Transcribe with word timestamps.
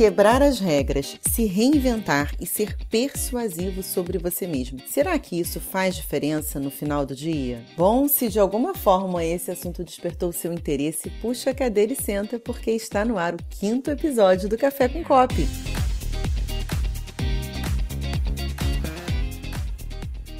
Quebrar 0.00 0.40
as 0.40 0.58
regras, 0.58 1.18
se 1.20 1.44
reinventar 1.44 2.34
e 2.40 2.46
ser 2.46 2.74
persuasivo 2.88 3.82
sobre 3.82 4.16
você 4.16 4.46
mesmo. 4.46 4.80
Será 4.86 5.18
que 5.18 5.38
isso 5.38 5.60
faz 5.60 5.94
diferença 5.94 6.58
no 6.58 6.70
final 6.70 7.04
do 7.04 7.14
dia? 7.14 7.62
Bom, 7.76 8.08
se 8.08 8.30
de 8.30 8.40
alguma 8.40 8.72
forma 8.72 9.22
esse 9.22 9.50
assunto 9.50 9.84
despertou 9.84 10.32
seu 10.32 10.54
interesse, 10.54 11.10
puxa 11.20 11.50
a 11.50 11.54
cadeira 11.54 11.92
e 11.92 11.96
senta 11.96 12.38
porque 12.38 12.70
está 12.70 13.04
no 13.04 13.18
ar 13.18 13.34
o 13.34 13.38
quinto 13.50 13.90
episódio 13.90 14.48
do 14.48 14.56
Café 14.56 14.88
com 14.88 15.04
Copy. 15.04 15.46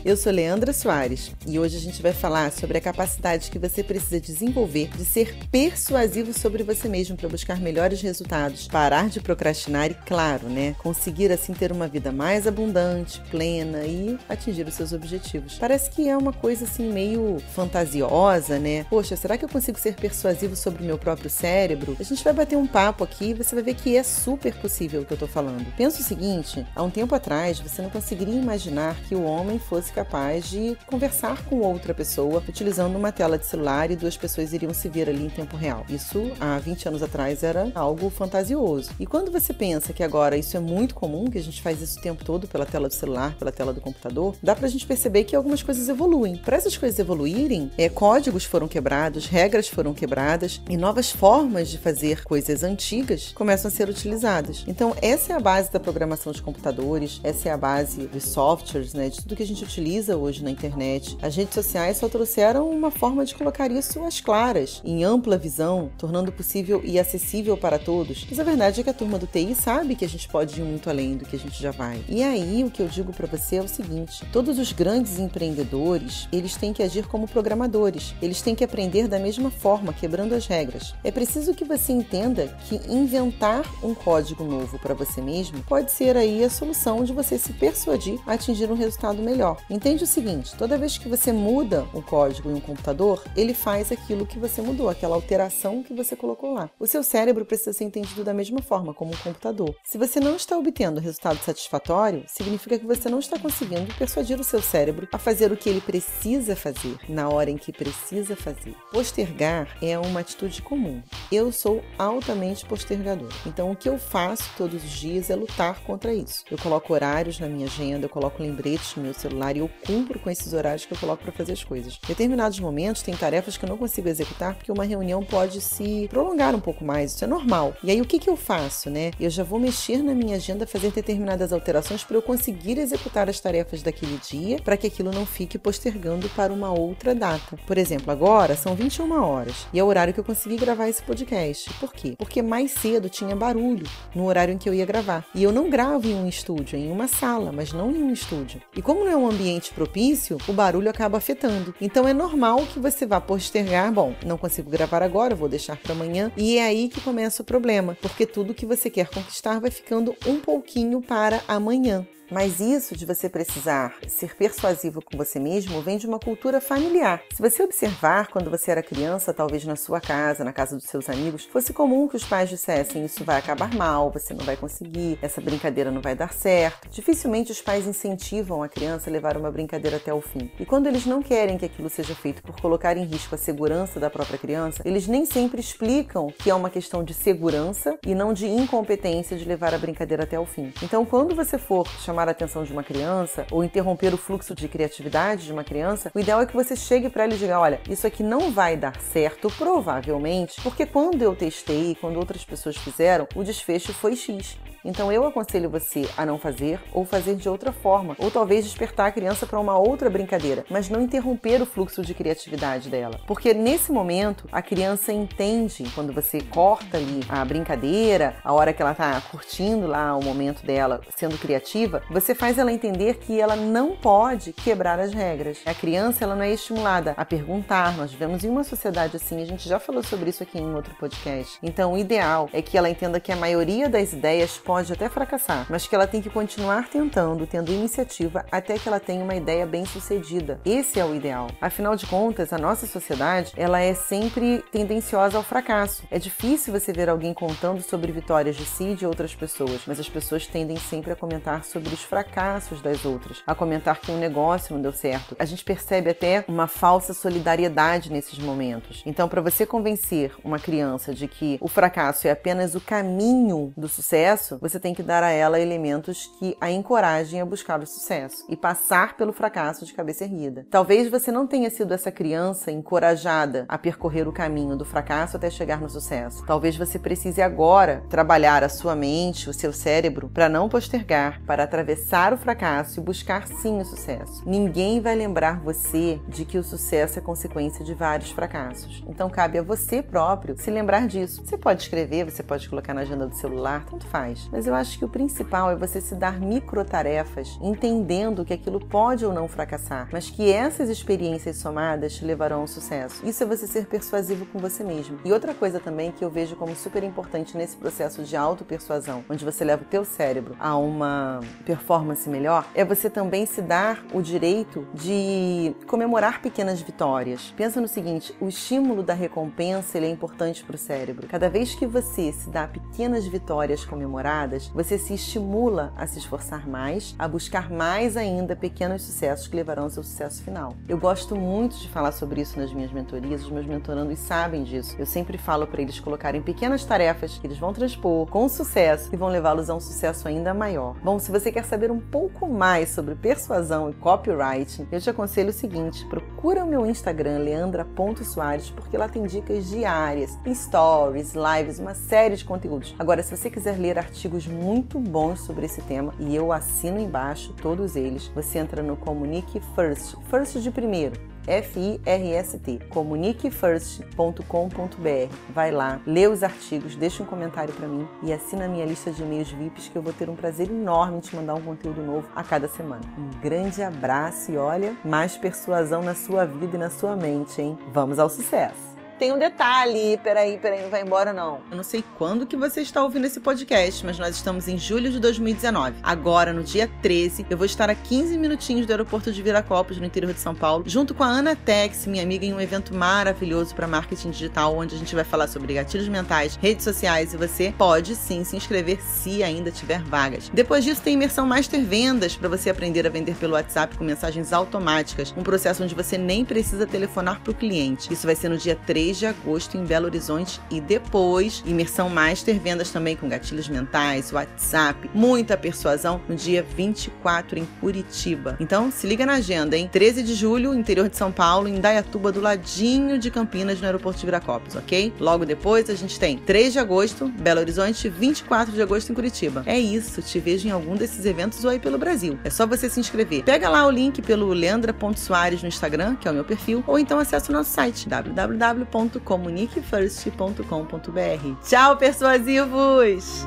Eu 0.02 0.16
sou 0.16 0.32
Leandra 0.32 0.72
Soares 0.72 1.30
e 1.46 1.58
hoje 1.58 1.76
a 1.76 1.80
gente 1.80 2.00
vai 2.00 2.14
falar 2.14 2.50
sobre 2.52 2.78
a 2.78 2.80
capacidade 2.80 3.50
que 3.50 3.58
você 3.58 3.84
precisa 3.84 4.18
desenvolver 4.18 4.88
de 4.96 5.04
ser 5.04 5.36
persuasivo 5.52 6.32
sobre 6.32 6.62
você 6.62 6.88
mesmo 6.88 7.18
para 7.18 7.28
buscar 7.28 7.60
melhores 7.60 8.00
resultados, 8.00 8.66
parar 8.66 9.10
de 9.10 9.20
procrastinar 9.20 9.90
e, 9.90 9.94
claro, 9.94 10.48
né, 10.48 10.74
conseguir 10.78 11.30
assim 11.30 11.52
ter 11.52 11.70
uma 11.70 11.86
vida 11.86 12.10
mais 12.10 12.46
abundante, 12.46 13.20
plena 13.30 13.84
e 13.84 14.18
atingir 14.26 14.66
os 14.66 14.72
seus 14.72 14.94
objetivos. 14.94 15.58
Parece 15.58 15.90
que 15.90 16.08
é 16.08 16.16
uma 16.16 16.32
coisa 16.32 16.64
assim 16.64 16.90
meio 16.90 17.36
fantasiosa, 17.54 18.58
né? 18.58 18.86
Poxa, 18.88 19.16
será 19.16 19.36
que 19.36 19.44
eu 19.44 19.50
consigo 19.50 19.78
ser 19.78 19.96
persuasivo 19.96 20.56
sobre 20.56 20.82
o 20.82 20.86
meu 20.86 20.96
próprio 20.96 21.28
cérebro? 21.28 21.94
A 22.00 22.04
gente 22.04 22.24
vai 22.24 22.32
bater 22.32 22.56
um 22.56 22.66
papo 22.66 23.04
aqui 23.04 23.30
e 23.30 23.34
você 23.34 23.54
vai 23.54 23.64
ver 23.64 23.74
que 23.74 23.98
é 23.98 24.02
super 24.02 24.54
possível 24.54 25.02
o 25.02 25.04
que 25.04 25.12
eu 25.12 25.18
tô 25.18 25.26
falando. 25.26 25.70
Pensa 25.76 26.00
o 26.00 26.04
seguinte, 26.04 26.66
há 26.74 26.82
um 26.82 26.90
tempo 26.90 27.14
atrás 27.14 27.60
você 27.60 27.82
não 27.82 27.90
conseguiria 27.90 28.40
imaginar 28.40 28.96
que 29.06 29.14
o 29.14 29.24
homem 29.24 29.58
fosse 29.58 29.89
fosse 29.90 29.92
capaz 29.92 30.48
de 30.48 30.76
conversar 30.86 31.44
com 31.44 31.60
outra 31.60 31.92
pessoa 31.92 32.42
utilizando 32.48 32.96
uma 32.96 33.12
tela 33.12 33.36
de 33.36 33.46
celular 33.46 33.90
e 33.90 33.96
duas 33.96 34.16
pessoas 34.16 34.52
iriam 34.52 34.72
se 34.72 34.88
ver 34.88 35.08
ali 35.08 35.24
em 35.24 35.28
tempo 35.28 35.56
real. 35.56 35.84
Isso 35.88 36.30
há 36.40 36.58
20 36.58 36.88
anos 36.88 37.02
atrás 37.02 37.42
era 37.42 37.70
algo 37.74 38.08
fantasioso. 38.08 38.90
E 38.98 39.06
quando 39.06 39.30
você 39.30 39.52
pensa 39.52 39.92
que 39.92 40.02
agora 40.02 40.36
isso 40.36 40.56
é 40.56 40.60
muito 40.60 40.94
comum, 40.94 41.26
que 41.26 41.38
a 41.38 41.42
gente 41.42 41.60
faz 41.60 41.80
isso 41.82 41.98
o 41.98 42.02
tempo 42.02 42.24
todo 42.24 42.46
pela 42.46 42.64
tela 42.64 42.88
do 42.88 42.94
celular, 42.94 43.34
pela 43.38 43.52
tela 43.52 43.72
do 43.72 43.80
computador, 43.80 44.34
dá 44.42 44.54
pra 44.54 44.68
gente 44.68 44.86
perceber 44.86 45.24
que 45.24 45.36
algumas 45.36 45.62
coisas 45.62 45.88
evoluem. 45.88 46.36
Para 46.36 46.56
essas 46.56 46.76
coisas 46.76 46.98
evoluírem, 46.98 47.70
é, 47.76 47.88
códigos 47.88 48.44
foram 48.44 48.68
quebrados, 48.68 49.26
regras 49.26 49.68
foram 49.68 49.92
quebradas 49.92 50.60
e 50.68 50.76
novas 50.76 51.10
formas 51.10 51.68
de 51.68 51.78
fazer 51.78 52.24
coisas 52.24 52.62
antigas 52.62 53.32
começam 53.34 53.68
a 53.68 53.72
ser 53.72 53.88
utilizadas. 53.88 54.64
Então, 54.66 54.94
essa 55.02 55.32
é 55.32 55.36
a 55.36 55.40
base 55.40 55.70
da 55.70 55.80
programação 55.80 56.32
de 56.32 56.42
computadores, 56.42 57.20
essa 57.24 57.48
é 57.48 57.52
a 57.52 57.56
base 57.56 58.06
de 58.06 58.20
softwares, 58.20 58.94
né, 58.94 59.08
de 59.08 59.20
tudo 59.22 59.36
que 59.36 59.42
a 59.42 59.46
gente 59.46 59.64
utiliza 59.64 59.79
utiliza 59.80 60.16
hoje 60.16 60.44
na 60.44 60.50
internet. 60.50 61.16
As 61.22 61.34
redes 61.34 61.54
sociais 61.54 61.96
só 61.96 62.08
trouxeram 62.08 62.68
uma 62.68 62.90
forma 62.90 63.24
de 63.24 63.34
colocar 63.34 63.70
isso 63.70 64.04
às 64.04 64.20
claras, 64.20 64.82
em 64.84 65.02
ampla 65.02 65.38
visão, 65.38 65.90
tornando 65.96 66.30
possível 66.30 66.82
e 66.84 66.98
acessível 66.98 67.56
para 67.56 67.78
todos. 67.78 68.26
Mas 68.28 68.38
a 68.38 68.44
verdade 68.44 68.80
é 68.80 68.84
que 68.84 68.90
a 68.90 68.94
turma 68.94 69.18
do 69.18 69.26
TI 69.26 69.54
sabe 69.54 69.94
que 69.94 70.04
a 70.04 70.08
gente 70.08 70.28
pode 70.28 70.60
ir 70.60 70.64
muito 70.64 70.90
além 70.90 71.16
do 71.16 71.24
que 71.24 71.34
a 71.34 71.38
gente 71.38 71.60
já 71.60 71.70
vai. 71.70 72.04
E 72.08 72.22
aí 72.22 72.62
o 72.62 72.70
que 72.70 72.82
eu 72.82 72.88
digo 72.88 73.12
para 73.12 73.26
você 73.26 73.56
é 73.56 73.62
o 73.62 73.68
seguinte: 73.68 74.22
todos 74.30 74.58
os 74.58 74.70
grandes 74.72 75.18
empreendedores, 75.18 76.28
eles 76.30 76.56
têm 76.56 76.74
que 76.74 76.82
agir 76.82 77.06
como 77.06 77.26
programadores. 77.26 78.14
Eles 78.20 78.42
têm 78.42 78.54
que 78.54 78.64
aprender 78.64 79.08
da 79.08 79.18
mesma 79.18 79.50
forma, 79.50 79.94
quebrando 79.94 80.34
as 80.34 80.46
regras. 80.46 80.94
É 81.02 81.10
preciso 81.10 81.54
que 81.54 81.64
você 81.64 81.92
entenda 81.92 82.48
que 82.68 82.80
inventar 82.92 83.64
um 83.82 83.94
código 83.94 84.44
novo 84.44 84.78
para 84.78 84.94
você 84.94 85.22
mesmo 85.22 85.62
pode 85.62 85.90
ser 85.90 86.16
aí 86.16 86.44
a 86.44 86.50
solução 86.50 87.02
de 87.02 87.12
você 87.12 87.38
se 87.38 87.52
persuadir 87.54 88.18
a 88.26 88.34
atingir 88.34 88.70
um 88.70 88.74
resultado 88.74 89.22
melhor. 89.22 89.56
Entende 89.70 90.02
o 90.02 90.06
seguinte: 90.06 90.56
toda 90.56 90.76
vez 90.76 90.98
que 90.98 91.08
você 91.08 91.32
muda 91.32 91.86
o 91.94 92.02
código 92.02 92.50
em 92.50 92.54
um 92.54 92.60
computador, 92.60 93.22
ele 93.36 93.54
faz 93.54 93.92
aquilo 93.92 94.26
que 94.26 94.38
você 94.38 94.60
mudou, 94.60 94.88
aquela 94.88 95.14
alteração 95.14 95.82
que 95.82 95.94
você 95.94 96.16
colocou 96.16 96.52
lá. 96.52 96.68
O 96.78 96.88
seu 96.88 97.04
cérebro 97.04 97.44
precisa 97.44 97.72
ser 97.72 97.84
entendido 97.84 98.24
da 98.24 98.34
mesma 98.34 98.60
forma, 98.60 98.92
como 98.92 99.12
um 99.12 99.16
computador. 99.16 99.76
Se 99.84 99.96
você 99.96 100.18
não 100.18 100.34
está 100.34 100.58
obtendo 100.58 101.00
resultado 101.00 101.38
satisfatório, 101.38 102.24
significa 102.26 102.78
que 102.78 102.86
você 102.86 103.08
não 103.08 103.20
está 103.20 103.38
conseguindo 103.38 103.94
persuadir 103.94 104.40
o 104.40 104.44
seu 104.44 104.60
cérebro 104.60 105.06
a 105.12 105.18
fazer 105.18 105.52
o 105.52 105.56
que 105.56 105.68
ele 105.68 105.80
precisa 105.80 106.56
fazer, 106.56 106.98
na 107.08 107.28
hora 107.28 107.50
em 107.50 107.56
que 107.56 107.72
precisa 107.72 108.34
fazer. 108.34 108.74
Postergar 108.90 109.76
é 109.80 109.96
uma 109.96 110.20
atitude 110.20 110.62
comum. 110.62 111.00
Eu 111.30 111.52
sou 111.52 111.80
altamente 111.96 112.66
postergador. 112.66 113.32
Então, 113.46 113.70
o 113.70 113.76
que 113.76 113.88
eu 113.88 113.98
faço 113.98 114.50
todos 114.56 114.82
os 114.82 114.90
dias 114.90 115.30
é 115.30 115.36
lutar 115.36 115.80
contra 115.82 116.12
isso. 116.12 116.44
Eu 116.50 116.58
coloco 116.58 116.92
horários 116.92 117.38
na 117.38 117.46
minha 117.46 117.66
agenda, 117.66 118.06
eu 118.06 118.10
coloco 118.10 118.42
lembretes 118.42 118.96
no 118.96 119.04
meu 119.04 119.14
celular 119.14 119.59
eu 119.60 119.70
cumpro 119.86 120.18
com 120.18 120.30
esses 120.30 120.52
horários 120.52 120.84
que 120.84 120.92
eu 120.92 120.98
coloco 120.98 121.22
para 121.22 121.32
fazer 121.32 121.52
as 121.52 121.64
coisas. 121.64 121.98
Em 122.04 122.08
determinados 122.08 122.58
momentos, 122.60 123.02
tem 123.02 123.16
tarefas 123.16 123.56
que 123.56 123.64
eu 123.64 123.68
não 123.68 123.76
consigo 123.76 124.08
executar 124.08 124.54
porque 124.54 124.72
uma 124.72 124.84
reunião 124.84 125.22
pode 125.22 125.60
se 125.60 126.06
prolongar 126.08 126.54
um 126.54 126.60
pouco 126.60 126.84
mais, 126.84 127.12
isso 127.12 127.24
é 127.24 127.26
normal. 127.26 127.74
E 127.82 127.90
aí, 127.90 128.00
o 128.00 128.04
que, 128.04 128.18
que 128.18 128.28
eu 128.28 128.36
faço, 128.36 128.90
né? 128.90 129.10
Eu 129.20 129.30
já 129.30 129.42
vou 129.42 129.58
mexer 129.58 130.02
na 130.02 130.14
minha 130.14 130.36
agenda, 130.36 130.66
fazer 130.66 130.90
determinadas 130.90 131.52
alterações 131.52 132.04
para 132.04 132.16
eu 132.16 132.22
conseguir 132.22 132.78
executar 132.78 133.28
as 133.28 133.40
tarefas 133.40 133.82
daquele 133.82 134.18
dia, 134.18 134.58
para 134.62 134.76
que 134.76 134.86
aquilo 134.86 135.10
não 135.12 135.26
fique 135.26 135.58
postergando 135.58 136.28
para 136.30 136.52
uma 136.52 136.72
outra 136.72 137.14
data. 137.14 137.56
Por 137.66 137.78
exemplo, 137.78 138.10
agora 138.10 138.56
são 138.56 138.74
21 138.74 139.10
horas 139.22 139.66
e 139.72 139.78
é 139.78 139.84
o 139.84 139.86
horário 139.86 140.12
que 140.14 140.20
eu 140.20 140.24
consegui 140.24 140.56
gravar 140.56 140.88
esse 140.88 141.02
podcast. 141.02 141.72
Por 141.74 141.92
quê? 141.92 142.14
Porque 142.16 142.42
mais 142.42 142.72
cedo 142.72 143.08
tinha 143.08 143.36
barulho 143.36 143.86
no 144.14 144.26
horário 144.26 144.54
em 144.54 144.58
que 144.58 144.68
eu 144.68 144.74
ia 144.74 144.86
gravar. 144.86 145.24
E 145.34 145.42
eu 145.42 145.52
não 145.52 145.70
gravo 145.70 146.08
em 146.08 146.14
um 146.14 146.28
estúdio, 146.28 146.78
em 146.78 146.90
uma 146.90 147.08
sala, 147.08 147.52
mas 147.52 147.72
não 147.72 147.90
em 147.90 148.02
um 148.02 148.12
estúdio. 148.12 148.60
E 148.76 148.82
como 148.82 149.04
não 149.04 149.10
é 149.10 149.16
um 149.16 149.28
ambiente 149.28 149.49
ambiente 149.50 149.72
propício, 149.72 150.38
o 150.46 150.52
barulho 150.52 150.88
acaba 150.88 151.18
afetando. 151.18 151.74
Então 151.80 152.06
é 152.06 152.12
normal 152.12 152.64
que 152.66 152.78
você 152.78 153.04
vá 153.04 153.20
postergar, 153.20 153.92
bom, 153.92 154.14
não 154.24 154.38
consigo 154.38 154.70
gravar 154.70 155.02
agora, 155.02 155.34
vou 155.34 155.48
deixar 155.48 155.76
para 155.76 155.92
amanhã, 155.92 156.30
e 156.36 156.58
é 156.58 156.64
aí 156.64 156.88
que 156.88 157.00
começa 157.00 157.42
o 157.42 157.44
problema, 157.44 157.96
porque 158.00 158.24
tudo 158.24 158.54
que 158.54 158.64
você 158.64 158.88
quer 158.88 159.08
conquistar 159.08 159.60
vai 159.60 159.70
ficando 159.70 160.14
um 160.26 160.38
pouquinho 160.38 161.02
para 161.02 161.42
amanhã. 161.48 162.06
Mas 162.30 162.60
isso 162.60 162.96
de 162.96 163.04
você 163.04 163.28
precisar 163.28 163.94
ser 164.06 164.36
persuasivo 164.36 165.02
com 165.02 165.16
você 165.16 165.38
mesmo 165.38 165.80
vem 165.82 165.98
de 165.98 166.06
uma 166.06 166.18
cultura 166.18 166.60
familiar. 166.60 167.22
Se 167.34 167.42
você 167.42 167.62
observar 167.62 168.28
quando 168.28 168.50
você 168.50 168.70
era 168.70 168.82
criança, 168.82 169.34
talvez 169.34 169.64
na 169.64 169.76
sua 169.76 170.00
casa, 170.00 170.44
na 170.44 170.52
casa 170.52 170.76
dos 170.76 170.84
seus 170.84 171.08
amigos, 171.08 171.44
fosse 171.44 171.72
comum 171.72 172.06
que 172.08 172.16
os 172.16 172.24
pais 172.24 172.48
dissessem: 172.48 173.04
Isso 173.04 173.24
vai 173.24 173.38
acabar 173.38 173.74
mal, 173.74 174.10
você 174.10 174.32
não 174.32 174.44
vai 174.44 174.56
conseguir, 174.56 175.18
essa 175.20 175.40
brincadeira 175.40 175.90
não 175.90 176.00
vai 176.00 176.14
dar 176.14 176.32
certo. 176.32 176.88
Dificilmente 176.90 177.50
os 177.50 177.60
pais 177.60 177.86
incentivam 177.86 178.62
a 178.62 178.68
criança 178.68 179.10
a 179.10 179.12
levar 179.12 179.36
uma 179.36 179.50
brincadeira 179.50 179.96
até 179.96 180.12
o 180.14 180.20
fim. 180.20 180.50
E 180.58 180.64
quando 180.64 180.86
eles 180.86 181.06
não 181.06 181.22
querem 181.22 181.58
que 181.58 181.64
aquilo 181.64 181.90
seja 181.90 182.14
feito 182.14 182.42
por 182.42 182.60
colocar 182.60 182.96
em 182.96 183.04
risco 183.04 183.34
a 183.34 183.38
segurança 183.38 183.98
da 183.98 184.10
própria 184.10 184.38
criança, 184.38 184.82
eles 184.84 185.06
nem 185.06 185.26
sempre 185.26 185.60
explicam 185.60 186.28
que 186.38 186.50
é 186.50 186.54
uma 186.54 186.70
questão 186.70 187.02
de 187.02 187.14
segurança 187.14 187.98
e 188.06 188.14
não 188.14 188.32
de 188.32 188.46
incompetência 188.46 189.36
de 189.36 189.44
levar 189.44 189.74
a 189.74 189.78
brincadeira 189.78 190.24
até 190.24 190.38
o 190.38 190.46
fim. 190.46 190.72
Então, 190.82 191.04
quando 191.04 191.34
você 191.34 191.58
for 191.58 191.86
chamar 192.00 192.19
chamar 192.20 192.28
a 192.28 192.32
atenção 192.32 192.64
de 192.64 192.72
uma 192.72 192.82
criança 192.82 193.46
ou 193.50 193.64
interromper 193.64 194.12
o 194.12 194.18
fluxo 194.18 194.54
de 194.54 194.68
criatividade 194.68 195.46
de 195.46 195.52
uma 195.52 195.64
criança, 195.64 196.10
o 196.14 196.20
ideal 196.20 196.40
é 196.40 196.46
que 196.46 196.54
você 196.54 196.76
chegue 196.76 197.08
para 197.08 197.24
ela 197.24 197.34
e 197.34 197.38
diga: 197.38 197.58
olha, 197.58 197.80
isso 197.88 198.06
aqui 198.06 198.22
não 198.22 198.50
vai 198.50 198.76
dar 198.76 199.00
certo, 199.00 199.50
provavelmente, 199.56 200.60
porque 200.60 200.84
quando 200.84 201.22
eu 201.22 201.34
testei, 201.34 201.96
quando 202.00 202.18
outras 202.18 202.44
pessoas 202.44 202.76
fizeram, 202.76 203.26
o 203.34 203.42
desfecho 203.42 203.92
foi 203.94 204.14
X. 204.16 204.58
Então 204.84 205.12
eu 205.12 205.26
aconselho 205.26 205.68
você 205.68 206.08
a 206.16 206.24
não 206.24 206.38
fazer 206.38 206.80
ou 206.92 207.04
fazer 207.04 207.36
de 207.36 207.48
outra 207.48 207.72
forma, 207.72 208.16
ou 208.18 208.30
talvez 208.30 208.64
despertar 208.64 209.06
a 209.06 209.12
criança 209.12 209.46
para 209.46 209.60
uma 209.60 209.78
outra 209.78 210.08
brincadeira, 210.08 210.64
mas 210.70 210.88
não 210.88 211.00
interromper 211.00 211.60
o 211.60 211.66
fluxo 211.66 212.02
de 212.02 212.14
criatividade 212.14 212.88
dela. 212.88 213.20
Porque 213.26 213.52
nesse 213.52 213.92
momento 213.92 214.48
a 214.50 214.62
criança 214.62 215.12
entende 215.12 215.84
quando 215.94 216.12
você 216.12 216.40
corta 216.40 216.96
ali 216.96 217.20
a 217.28 217.44
brincadeira, 217.44 218.36
a 218.42 218.52
hora 218.52 218.72
que 218.72 218.80
ela 218.80 218.92
está 218.92 219.20
curtindo 219.30 219.86
lá 219.86 220.16
o 220.16 220.24
momento 220.24 220.64
dela 220.64 221.00
sendo 221.16 221.38
criativa, 221.38 222.02
você 222.10 222.34
faz 222.34 222.58
ela 222.58 222.72
entender 222.72 223.18
que 223.18 223.40
ela 223.40 223.56
não 223.56 223.96
pode 223.96 224.52
quebrar 224.52 224.98
as 224.98 225.12
regras. 225.12 225.58
A 225.66 225.74
criança 225.74 226.24
ela 226.24 226.34
não 226.34 226.44
é 226.44 226.52
estimulada 226.52 227.14
a 227.16 227.24
perguntar. 227.24 227.96
Nós 227.96 228.10
vivemos 228.10 228.44
em 228.44 228.48
uma 228.48 228.64
sociedade 228.64 229.16
assim, 229.16 229.42
a 229.42 229.46
gente 229.46 229.68
já 229.68 229.78
falou 229.78 230.02
sobre 230.02 230.30
isso 230.30 230.42
aqui 230.42 230.58
em 230.58 230.74
outro 230.74 230.94
podcast. 230.94 231.58
Então 231.62 231.92
o 231.92 231.98
ideal 231.98 232.48
é 232.52 232.62
que 232.62 232.78
ela 232.78 232.88
entenda 232.88 233.20
que 233.20 233.32
a 233.32 233.36
maioria 233.36 233.88
das 233.88 234.12
ideias 234.12 234.56
pode 234.70 234.92
até 234.92 235.08
fracassar, 235.08 235.66
mas 235.68 235.88
que 235.88 235.96
ela 235.96 236.06
tem 236.06 236.22
que 236.22 236.30
continuar 236.30 236.88
tentando, 236.88 237.44
tendo 237.44 237.72
iniciativa 237.72 238.46
até 238.52 238.78
que 238.78 238.88
ela 238.88 239.00
tenha 239.00 239.24
uma 239.24 239.34
ideia 239.34 239.66
bem 239.66 239.84
sucedida. 239.84 240.60
Esse 240.64 241.00
é 241.00 241.04
o 241.04 241.12
ideal. 241.12 241.48
Afinal 241.60 241.96
de 241.96 242.06
contas, 242.06 242.52
a 242.52 242.56
nossa 242.56 242.86
sociedade 242.86 243.52
ela 243.56 243.80
é 243.80 243.94
sempre 243.94 244.64
tendenciosa 244.70 245.36
ao 245.36 245.42
fracasso. 245.42 246.04
É 246.08 246.20
difícil 246.20 246.72
você 246.72 246.92
ver 246.92 247.08
alguém 247.08 247.34
contando 247.34 247.82
sobre 247.82 248.12
vitórias 248.12 248.54
de 248.54 248.64
si 248.64 248.90
e 248.90 248.94
de 248.94 249.04
outras 249.04 249.34
pessoas, 249.34 249.80
mas 249.88 249.98
as 249.98 250.08
pessoas 250.08 250.46
tendem 250.46 250.76
sempre 250.76 251.10
a 251.10 251.16
comentar 251.16 251.64
sobre 251.64 251.92
os 251.92 252.04
fracassos 252.04 252.80
das 252.80 253.04
outras, 253.04 253.42
a 253.48 253.56
comentar 253.56 254.00
que 254.00 254.12
um 254.12 254.18
negócio 254.18 254.72
não 254.72 254.80
deu 254.80 254.92
certo. 254.92 255.34
A 255.36 255.44
gente 255.44 255.64
percebe 255.64 256.10
até 256.10 256.44
uma 256.46 256.68
falsa 256.68 257.12
solidariedade 257.12 258.12
nesses 258.12 258.38
momentos. 258.38 259.02
Então, 259.04 259.28
para 259.28 259.40
você 259.40 259.66
convencer 259.66 260.32
uma 260.44 260.60
criança 260.60 261.12
de 261.12 261.26
que 261.26 261.58
o 261.60 261.66
fracasso 261.66 262.28
é 262.28 262.30
apenas 262.30 262.76
o 262.76 262.80
caminho 262.80 263.72
do 263.76 263.88
sucesso, 263.88 264.59
você 264.60 264.78
tem 264.78 264.94
que 264.94 265.02
dar 265.02 265.22
a 265.22 265.30
ela 265.30 265.60
elementos 265.60 266.30
que 266.38 266.56
a 266.60 266.70
encorajem 266.70 267.40
a 267.40 267.46
buscar 267.46 267.80
o 267.80 267.86
sucesso 267.86 268.44
e 268.48 268.56
passar 268.56 269.16
pelo 269.16 269.32
fracasso 269.32 269.84
de 269.84 269.94
cabeça 269.94 270.24
erguida. 270.24 270.66
Talvez 270.70 271.10
você 271.10 271.32
não 271.32 271.46
tenha 271.46 271.70
sido 271.70 271.92
essa 271.92 272.12
criança 272.12 272.70
encorajada 272.70 273.64
a 273.68 273.78
percorrer 273.78 274.28
o 274.28 274.32
caminho 274.32 274.76
do 274.76 274.84
fracasso 274.84 275.36
até 275.36 275.50
chegar 275.50 275.80
no 275.80 275.88
sucesso. 275.88 276.44
Talvez 276.46 276.76
você 276.76 276.98
precise 276.98 277.40
agora 277.40 278.02
trabalhar 278.08 278.62
a 278.62 278.68
sua 278.68 278.94
mente, 278.94 279.48
o 279.48 279.54
seu 279.54 279.72
cérebro, 279.72 280.28
para 280.28 280.48
não 280.48 280.68
postergar, 280.68 281.40
para 281.46 281.64
atravessar 281.64 282.32
o 282.32 282.38
fracasso 282.38 283.00
e 283.00 283.02
buscar 283.02 283.46
sim 283.46 283.80
o 283.80 283.84
sucesso. 283.84 284.42
Ninguém 284.46 285.00
vai 285.00 285.14
lembrar 285.14 285.60
você 285.60 286.20
de 286.28 286.44
que 286.44 286.58
o 286.58 286.64
sucesso 286.64 287.18
é 287.18 287.22
consequência 287.22 287.84
de 287.84 287.94
vários 287.94 288.30
fracassos. 288.30 289.02
Então 289.06 289.30
cabe 289.30 289.58
a 289.58 289.62
você 289.62 290.02
próprio 290.02 290.56
se 290.58 290.70
lembrar 290.70 291.06
disso. 291.06 291.44
Você 291.44 291.56
pode 291.56 291.82
escrever, 291.82 292.24
você 292.24 292.42
pode 292.42 292.68
colocar 292.68 292.94
na 292.94 293.02
agenda 293.02 293.26
do 293.26 293.34
celular, 293.36 293.84
tanto 293.84 294.06
faz. 294.06 294.49
Mas 294.50 294.66
eu 294.66 294.74
acho 294.74 294.98
que 294.98 295.04
o 295.04 295.08
principal 295.08 295.70
é 295.70 295.76
você 295.76 296.00
se 296.00 296.14
dar 296.14 296.40
micro 296.40 296.84
tarefas, 296.84 297.58
entendendo 297.62 298.44
que 298.44 298.52
aquilo 298.52 298.80
pode 298.80 299.24
ou 299.24 299.32
não 299.32 299.48
fracassar, 299.48 300.08
mas 300.12 300.28
que 300.28 300.50
essas 300.50 300.88
experiências 300.88 301.56
somadas 301.56 302.14
te 302.14 302.24
levarão 302.24 302.62
ao 302.62 302.66
sucesso. 302.66 303.24
Isso 303.24 303.42
é 303.42 303.46
você 303.46 303.66
ser 303.66 303.86
persuasivo 303.86 304.46
com 304.46 304.58
você 304.58 304.82
mesmo. 304.82 305.18
E 305.24 305.32
outra 305.32 305.54
coisa 305.54 305.78
também 305.78 306.10
que 306.10 306.24
eu 306.24 306.30
vejo 306.30 306.56
como 306.56 306.74
super 306.74 307.04
importante 307.04 307.56
nesse 307.56 307.76
processo 307.76 308.22
de 308.22 308.36
auto-persuasão, 308.36 309.24
onde 309.28 309.44
você 309.44 309.64
leva 309.64 309.82
o 309.82 309.86
teu 309.86 310.04
cérebro 310.04 310.56
a 310.58 310.76
uma 310.76 311.40
performance 311.64 312.28
melhor, 312.28 312.66
é 312.74 312.84
você 312.84 313.08
também 313.08 313.46
se 313.46 313.62
dar 313.62 314.04
o 314.12 314.20
direito 314.20 314.86
de 314.94 315.74
comemorar 315.86 316.42
pequenas 316.42 316.80
vitórias. 316.80 317.54
Pensa 317.56 317.80
no 317.80 317.88
seguinte, 317.88 318.34
o 318.40 318.48
estímulo 318.48 319.02
da 319.02 319.14
recompensa 319.14 319.98
é 319.98 320.08
importante 320.08 320.64
para 320.64 320.76
o 320.76 320.78
cérebro. 320.78 321.28
Cada 321.28 321.48
vez 321.48 321.74
que 321.74 321.86
você 321.86 322.32
se 322.32 322.48
dá 322.48 322.66
pequenas 322.66 323.26
vitórias 323.26 323.84
comemoradas, 323.84 324.39
você 324.74 324.98
se 324.98 325.14
estimula 325.14 325.92
a 325.96 326.06
se 326.06 326.18
esforçar 326.18 326.68
mais, 326.68 327.14
a 327.18 327.28
buscar 327.28 327.70
mais 327.70 328.16
ainda 328.16 328.56
pequenos 328.56 329.02
sucessos 329.02 329.48
que 329.48 329.56
levarão 329.56 329.84
ao 329.84 329.90
seu 329.90 330.02
sucesso 330.02 330.42
final. 330.42 330.74
Eu 330.88 330.98
gosto 330.98 331.36
muito 331.36 331.76
de 331.78 331.88
falar 331.88 332.12
sobre 332.12 332.40
isso 332.40 332.58
nas 332.58 332.72
minhas 332.72 332.92
mentorias, 332.92 333.44
os 333.44 333.50
meus 333.50 333.66
mentorandos 333.66 334.18
sabem 334.18 334.62
disso. 334.62 334.96
Eu 334.98 335.06
sempre 335.06 335.36
falo 335.36 335.66
para 335.66 335.82
eles 335.82 336.00
colocarem 336.00 336.42
pequenas 336.42 336.84
tarefas 336.84 337.38
que 337.38 337.46
eles 337.46 337.58
vão 337.58 337.72
transpor 337.72 338.26
com 338.26 338.48
sucesso 338.48 339.10
e 339.12 339.16
vão 339.16 339.28
levá-los 339.28 339.68
a 339.68 339.74
um 339.74 339.80
sucesso 339.80 340.28
ainda 340.28 340.54
maior. 340.54 340.96
Bom, 341.02 341.18
se 341.18 341.30
você 341.30 341.50
quer 341.50 341.64
saber 341.64 341.90
um 341.90 342.00
pouco 342.00 342.48
mais 342.48 342.90
sobre 342.90 343.14
persuasão 343.14 343.90
e 343.90 343.94
copywriting, 343.94 344.86
eu 344.90 345.00
te 345.00 345.10
aconselho 345.10 345.50
o 345.50 345.52
seguinte: 345.52 346.06
procura 346.06 346.64
o 346.64 346.68
meu 346.68 346.86
Instagram, 346.86 347.38
leandra.soares, 347.38 348.70
porque 348.70 348.96
lá 348.96 349.08
tem 349.08 349.24
dicas 349.24 349.68
diárias, 349.68 350.38
stories, 350.54 351.34
lives, 351.34 351.78
uma 351.78 351.94
série 351.94 352.36
de 352.36 352.44
conteúdos. 352.44 352.94
Agora, 352.98 353.22
se 353.22 353.36
você 353.36 353.50
quiser 353.50 353.78
ler 353.78 353.98
artigos 353.98 354.29
muito 354.46 354.98
bons 354.98 355.40
sobre 355.40 355.66
esse 355.66 355.82
tema, 355.82 356.14
e 356.18 356.34
eu 356.34 356.52
assino 356.52 356.98
embaixo 356.98 357.54
todos 357.60 357.96
eles, 357.96 358.28
você 358.34 358.58
entra 358.58 358.82
no 358.82 358.96
Comunique 358.96 359.60
First, 359.74 360.16
First 360.30 360.58
de 360.58 360.70
primeiro, 360.70 361.20
F-I-R-S-T, 361.46 362.80
comuniquefirst.com.br. 362.90 365.34
Vai 365.52 365.70
lá, 365.70 366.00
lê 366.06 366.26
os 366.26 366.42
artigos, 366.42 366.94
deixa 366.94 367.22
um 367.22 367.26
comentário 367.26 367.72
para 367.74 367.88
mim 367.88 368.06
e 368.22 368.32
assina 368.32 368.66
a 368.66 368.68
minha 368.68 368.84
lista 368.84 369.10
de 369.10 369.22
e-mails 369.22 369.50
VIPs 369.50 369.88
que 369.88 369.96
eu 369.96 370.02
vou 370.02 370.12
ter 370.12 370.28
um 370.28 370.36
prazer 370.36 370.70
enorme 370.70 371.16
em 371.16 371.20
te 371.20 371.34
mandar 371.34 371.54
um 371.54 371.62
conteúdo 371.62 372.02
novo 372.02 372.28
a 372.36 372.44
cada 372.44 372.68
semana. 372.68 373.02
Um 373.18 373.40
grande 373.40 373.82
abraço 373.82 374.52
e 374.52 374.56
olha, 374.56 374.94
mais 375.04 375.36
persuasão 375.36 376.02
na 376.02 376.14
sua 376.14 376.44
vida 376.44 376.76
e 376.76 376.78
na 376.78 376.90
sua 376.90 377.16
mente, 377.16 377.60
hein? 377.60 377.78
Vamos 377.92 378.18
ao 378.18 378.30
sucesso! 378.30 378.89
Tem 379.20 379.32
um 379.32 379.38
detalhe. 379.38 380.18
Peraí, 380.24 380.56
peraí, 380.56 380.82
não 380.82 380.88
vai 380.88 381.02
embora 381.02 381.30
não. 381.30 381.60
Eu 381.70 381.76
não 381.76 381.84
sei 381.84 382.02
quando 382.16 382.46
que 382.46 382.56
você 382.56 382.80
está 382.80 383.02
ouvindo 383.02 383.26
esse 383.26 383.38
podcast, 383.38 384.04
mas 384.06 384.18
nós 384.18 384.34
estamos 384.34 384.66
em 384.66 384.78
julho 384.78 385.10
de 385.10 385.20
2019. 385.20 385.96
Agora, 386.02 386.54
no 386.54 386.62
dia 386.62 386.90
13, 387.02 387.44
eu 387.50 387.56
vou 387.58 387.66
estar 387.66 387.90
a 387.90 387.94
15 387.94 388.38
minutinhos 388.38 388.86
do 388.86 388.90
aeroporto 388.92 389.30
de 389.30 389.42
Viracopos, 389.42 389.98
no 389.98 390.06
interior 390.06 390.32
de 390.32 390.40
São 390.40 390.54
Paulo, 390.54 390.84
junto 390.86 391.12
com 391.12 391.22
a 391.22 391.26
Ana 391.26 391.54
Tex, 391.54 392.06
minha 392.06 392.22
amiga, 392.22 392.46
em 392.46 392.54
um 392.54 392.60
evento 392.60 392.94
maravilhoso 392.94 393.74
para 393.74 393.86
marketing 393.86 394.30
digital, 394.30 394.74
onde 394.74 394.94
a 394.94 394.98
gente 394.98 395.14
vai 395.14 395.24
falar 395.24 395.48
sobre 395.48 395.74
gatilhos 395.74 396.08
mentais, 396.08 396.56
redes 396.56 396.82
sociais 396.82 397.34
e 397.34 397.36
você 397.36 397.74
pode 397.76 398.16
sim 398.16 398.42
se 398.42 398.56
inscrever 398.56 399.02
se 399.02 399.42
ainda 399.42 399.70
tiver 399.70 400.02
vagas. 400.02 400.48
Depois 400.48 400.82
disso, 400.82 401.02
tem 401.02 401.12
imersão 401.12 401.46
Master 401.46 401.84
Vendas 401.84 402.36
para 402.36 402.48
você 402.48 402.70
aprender 402.70 403.06
a 403.06 403.10
vender 403.10 403.34
pelo 403.34 403.52
WhatsApp 403.52 403.98
com 403.98 404.04
mensagens 404.04 404.50
automáticas, 404.54 405.34
um 405.36 405.42
processo 405.42 405.84
onde 405.84 405.94
você 405.94 406.16
nem 406.16 406.42
precisa 406.42 406.86
telefonar 406.86 407.40
para 407.42 407.50
o 407.50 407.54
cliente. 407.54 408.10
Isso 408.10 408.26
vai 408.26 408.34
ser 408.34 408.48
no 408.48 408.56
dia 408.56 408.74
13 408.74 409.09
de 409.18 409.26
agosto 409.26 409.76
em 409.76 409.84
Belo 409.84 410.06
Horizonte 410.06 410.60
e 410.70 410.80
depois 410.80 411.62
imersão 411.66 412.08
master, 412.08 412.58
vendas 412.58 412.90
também 412.90 413.16
com 413.16 413.28
gatilhos 413.28 413.68
mentais, 413.68 414.32
WhatsApp, 414.32 415.10
muita 415.14 415.56
persuasão 415.56 416.20
no 416.28 416.34
dia 416.34 416.62
24 416.62 417.58
em 417.58 417.66
Curitiba. 417.80 418.56
Então 418.60 418.90
se 418.90 419.06
liga 419.06 419.24
na 419.24 419.34
agenda, 419.34 419.76
hein? 419.76 419.88
13 419.90 420.22
de 420.22 420.34
julho, 420.34 420.74
interior 420.74 421.08
de 421.08 421.16
São 421.16 421.32
Paulo, 421.32 421.68
em 421.68 421.80
Dayatuba, 421.80 422.32
do 422.32 422.40
ladinho 422.40 423.18
de 423.18 423.30
Campinas, 423.30 423.80
no 423.80 423.86
aeroporto 423.86 424.20
de 424.20 424.26
Viracopos, 424.26 424.76
ok? 424.76 425.12
Logo 425.18 425.44
depois 425.44 425.88
a 425.88 425.94
gente 425.94 426.18
tem 426.18 426.38
3 426.38 426.72
de 426.72 426.78
agosto, 426.78 427.28
Belo 427.28 427.60
Horizonte, 427.60 428.08
24 428.08 428.72
de 428.72 428.82
agosto 428.82 429.10
em 429.10 429.14
Curitiba. 429.14 429.62
É 429.66 429.78
isso, 429.78 430.22
te 430.22 430.38
vejo 430.38 430.68
em 430.68 430.70
algum 430.70 430.96
desses 430.96 431.24
eventos 431.24 431.64
ou 431.64 431.70
aí 431.70 431.78
pelo 431.78 431.98
Brasil. 431.98 432.38
É 432.44 432.50
só 432.50 432.66
você 432.66 432.88
se 432.88 433.00
inscrever. 433.00 433.44
Pega 433.44 433.68
lá 433.68 433.86
o 433.86 433.90
link 433.90 434.20
pelo 434.22 434.52
leandra.soares 434.52 435.62
no 435.62 435.68
Instagram, 435.68 436.16
que 436.16 436.28
é 436.28 436.30
o 436.30 436.34
meu 436.34 436.44
perfil, 436.44 436.84
ou 436.86 436.98
então 436.98 437.18
acessa 437.18 437.50
o 437.50 437.54
nosso 437.54 437.70
site 437.70 438.08
www 438.08 438.99
www.comuniquefirst.com.br. 439.08 441.56
Tchau, 441.62 441.96
persuasivos! 441.96 443.46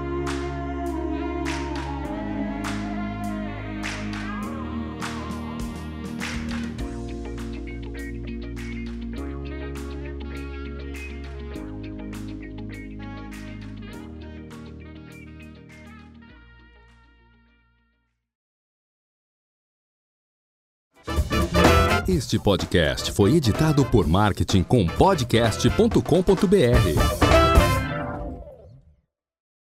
Este 22.07 22.37
podcast 22.37 23.11
foi 23.13 23.35
editado 23.35 23.85
por 23.85 24.05
Marketing 24.05 24.61
com 24.61 24.85
podcast.com.br. 24.85 27.22